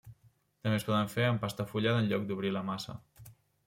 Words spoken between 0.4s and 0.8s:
També